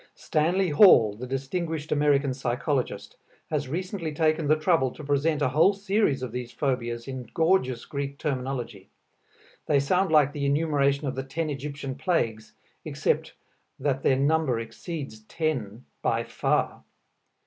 Stanley 0.15 0.69
Hall, 0.71 1.15
the 1.15 1.27
distinguished 1.27 1.91
American 1.91 2.33
psychologist, 2.33 3.17
has 3.51 3.67
recently 3.69 4.11
taken 4.11 4.47
the 4.47 4.55
trouble 4.55 4.89
to 4.89 5.03
present 5.03 5.43
a 5.43 5.49
whole 5.49 5.73
series 5.73 6.23
of 6.23 6.31
these 6.31 6.51
phobias 6.51 7.07
in 7.07 7.29
gorgeous 7.35 7.85
Greek 7.85 8.17
terminology. 8.17 8.89
They 9.67 9.79
sound 9.79 10.11
like 10.11 10.33
the 10.33 10.47
enumeration 10.47 11.05
of 11.05 11.13
the 11.13 11.21
ten 11.23 11.51
Egyptian 11.51 11.93
plagues, 11.93 12.53
except 12.83 13.33
that 13.79 14.01
their 14.01 14.17
number 14.17 14.59
exceeds 14.59 15.19
ten, 15.25 15.85
by 16.01 16.23
far. 16.23 16.83